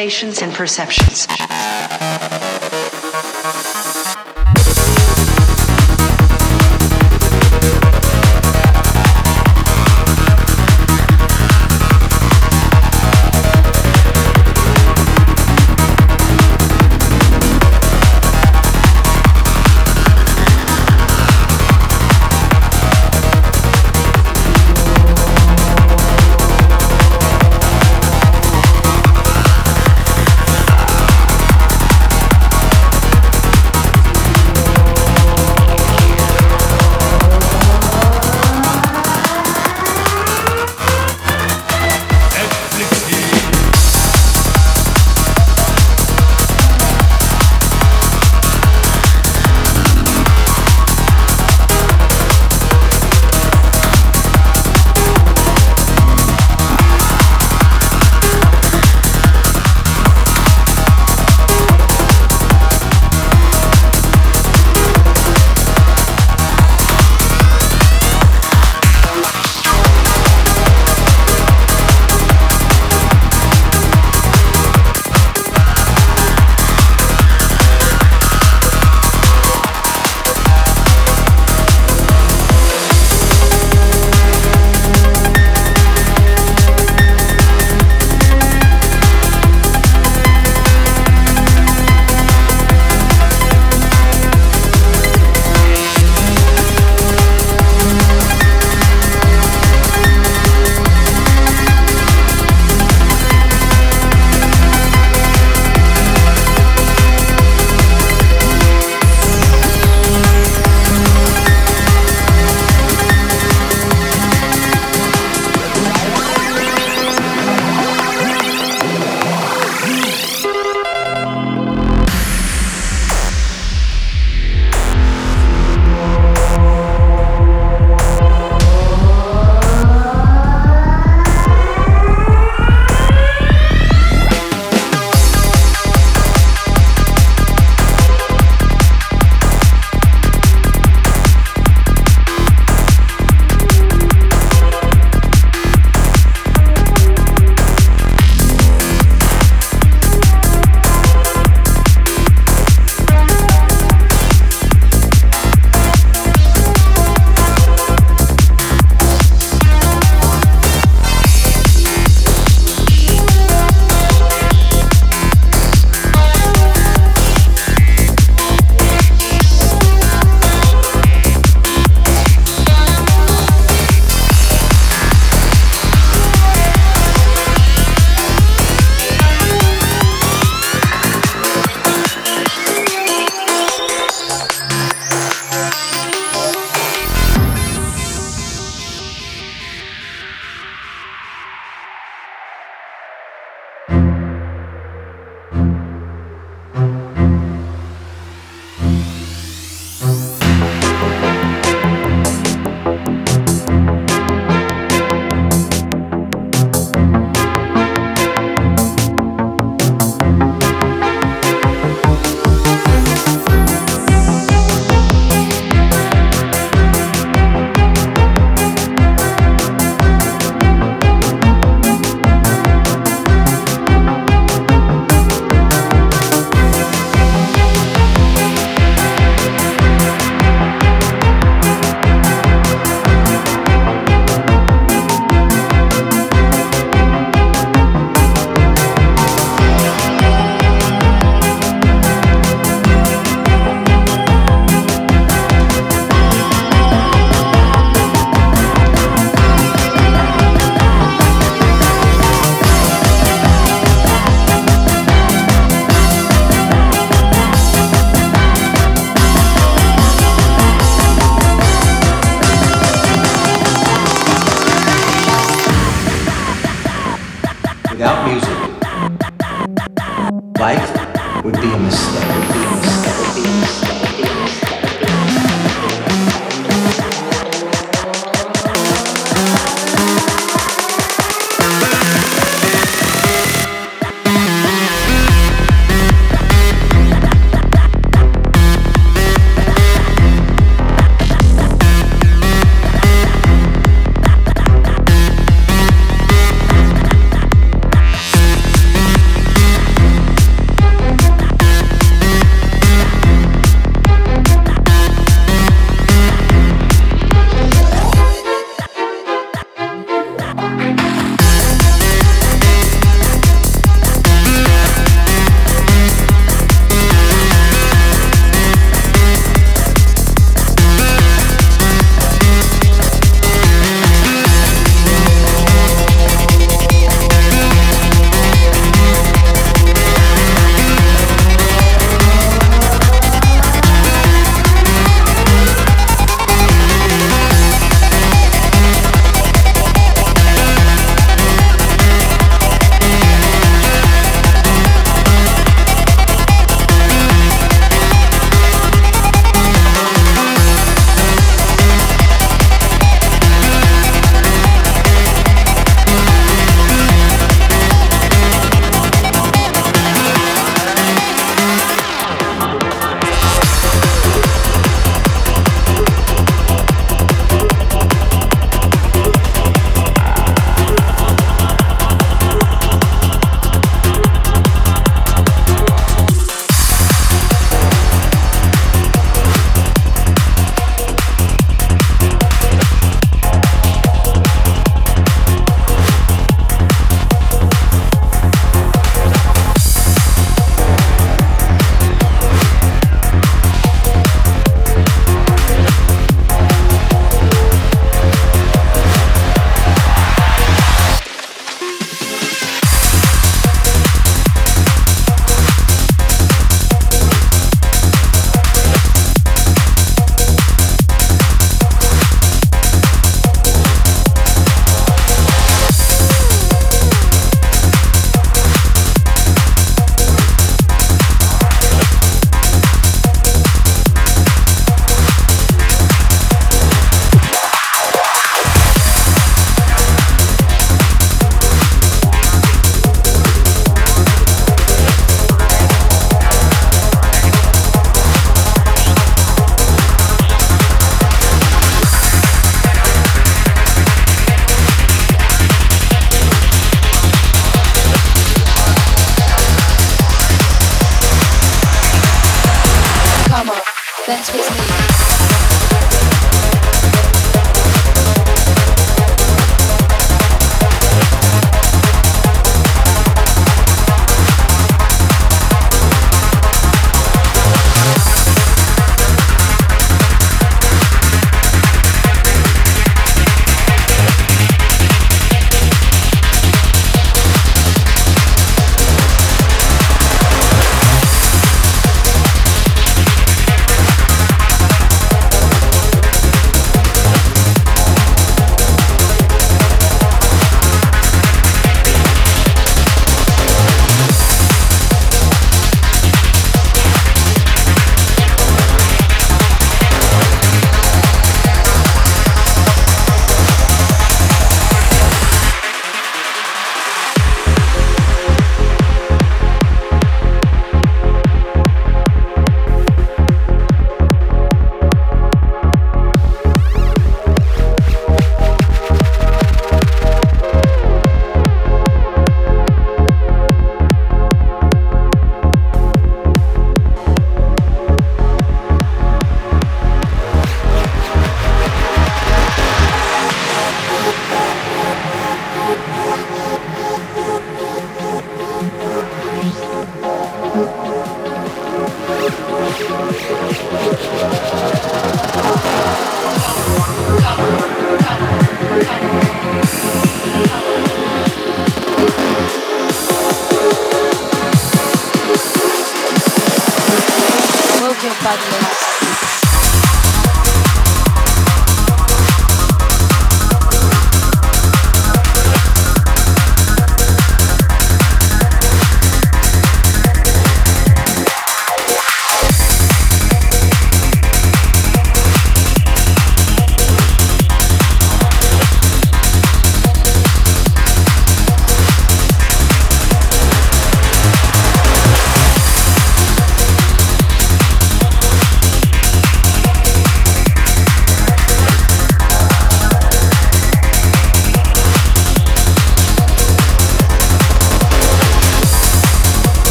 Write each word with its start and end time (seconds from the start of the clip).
sensations 0.00 0.40
and 0.40 0.54
perceptions. 0.54 1.29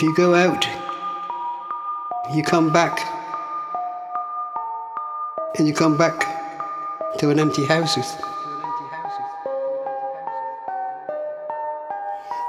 If 0.00 0.04
you 0.04 0.14
go 0.14 0.34
out, 0.34 0.66
you 2.34 2.42
come 2.42 2.72
back, 2.72 2.98
and 5.58 5.68
you 5.68 5.74
come 5.74 5.98
back 5.98 7.18
to 7.18 7.28
an 7.28 7.38
empty 7.38 7.66
house. 7.66 7.98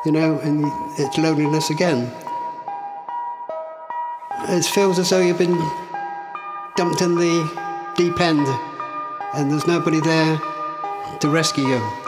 You 0.05 0.13
know, 0.13 0.39
and 0.39 0.63
it's 0.97 1.17
loneliness 1.17 1.69
again. 1.71 2.09
It 4.47 4.63
feels 4.63 4.97
as 4.97 5.09
though 5.09 5.19
you've 5.19 5.37
been 5.37 5.59
dumped 6.77 7.01
in 7.01 7.15
the 7.15 7.93
deep 7.97 8.21
end 8.21 8.47
and 9.33 9.51
there's 9.51 9.67
nobody 9.67 9.99
there 9.99 10.39
to 11.19 11.27
rescue 11.29 11.67
you. 11.67 12.00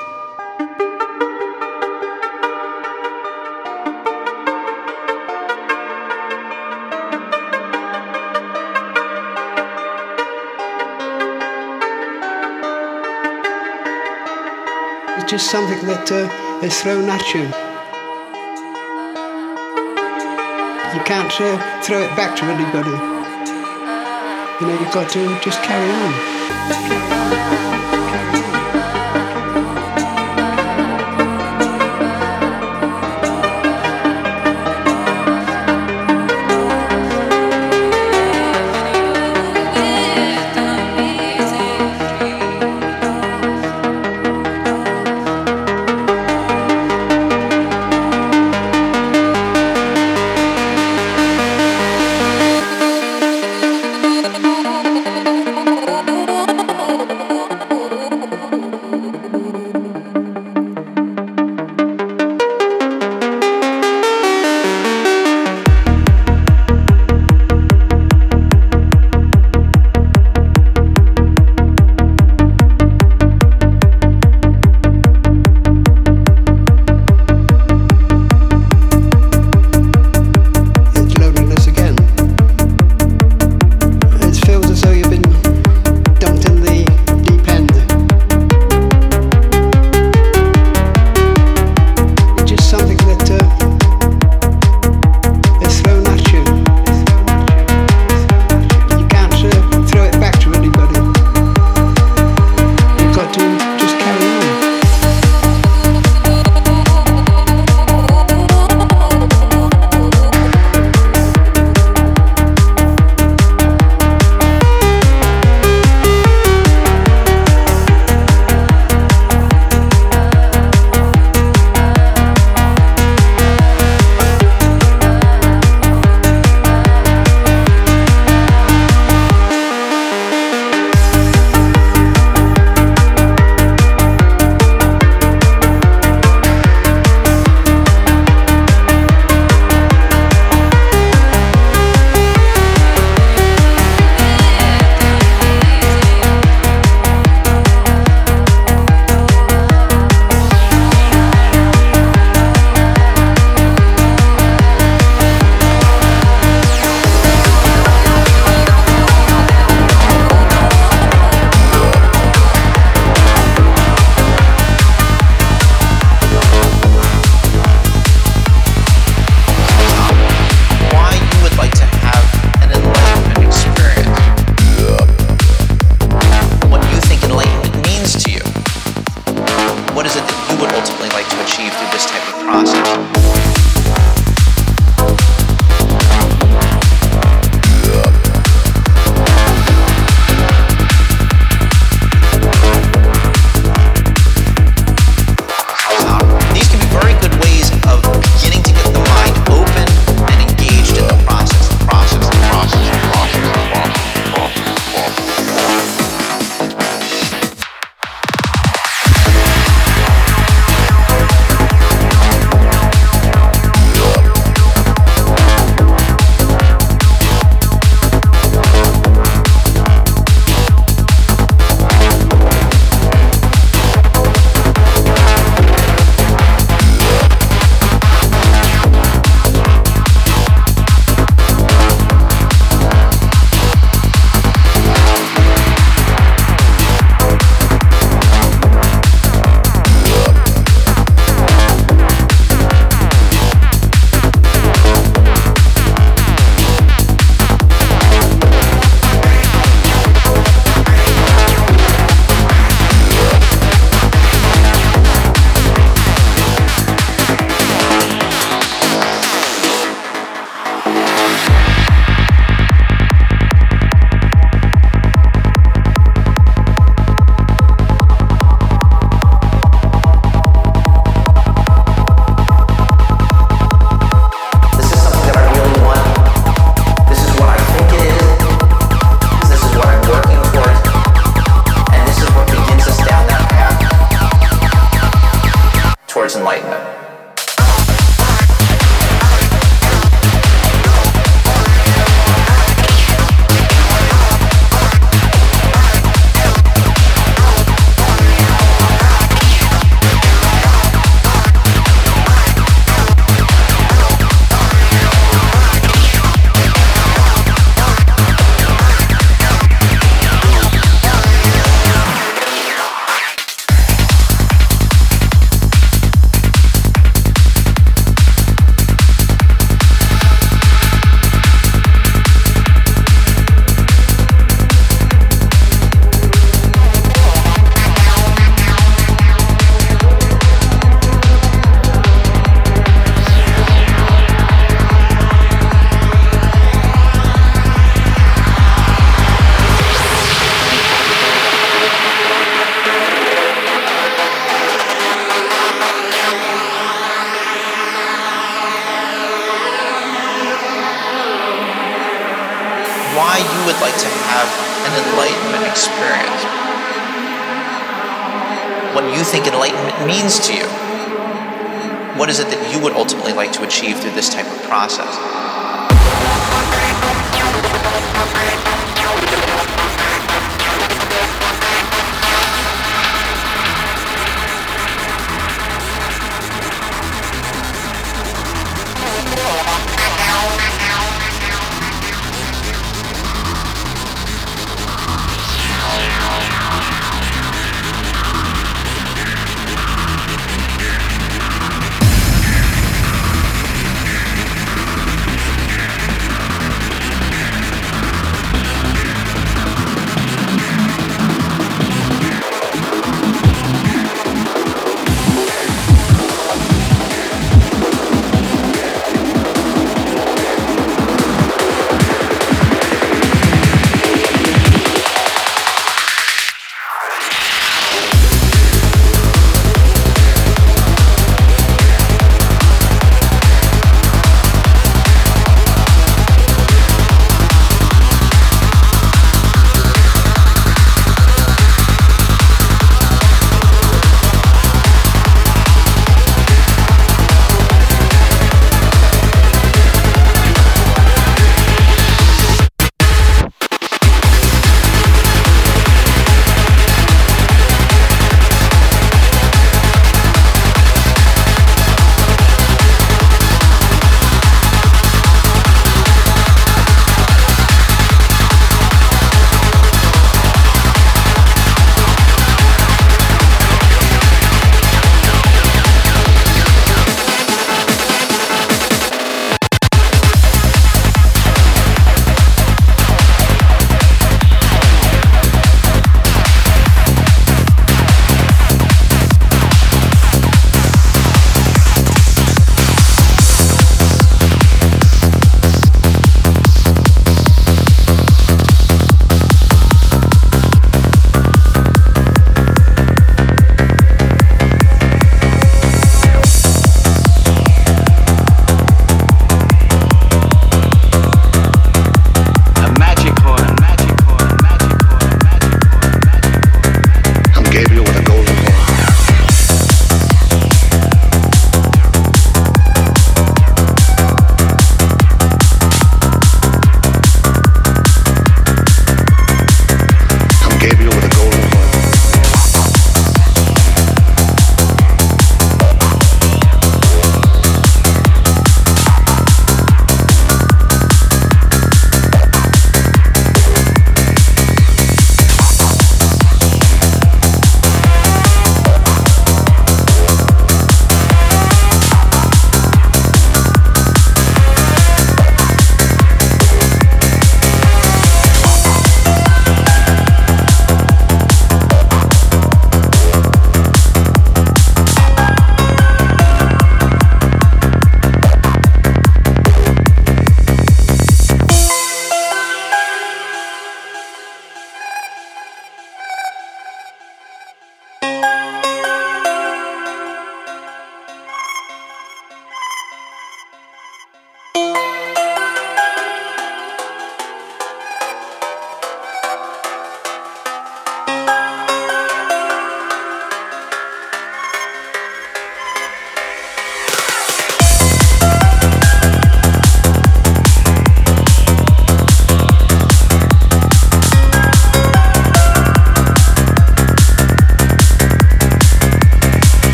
Just 15.34 15.50
something 15.50 15.82
that 15.88 16.12
uh, 16.12 16.30
is 16.64 16.80
thrown 16.80 17.10
at 17.10 17.34
you. 17.34 17.42
You 20.94 21.02
can't 21.06 21.34
uh, 21.42 21.58
throw 21.82 22.04
it 22.04 22.16
back 22.16 22.36
to 22.38 22.46
anybody. 22.46 22.92
you 24.62 24.68
know, 24.68 24.80
you've 24.80 24.94
got 24.94 25.10
to 25.10 25.40
just 25.42 25.64
carry 25.64 25.90
on. 25.90 26.14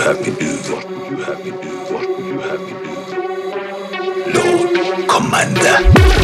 happy 0.00 0.30
do? 0.30 0.56
What 0.72 0.88
would 0.88 1.10
you 1.10 1.16
have 1.24 1.44
me 1.44 1.50
do? 1.50 1.72
What 1.92 2.08
would 2.08 2.26
you 2.26 2.38
have 2.40 2.60
me 2.60 2.72
do? 2.72 2.94
Lord 4.34 5.08
Commander. 5.08 6.19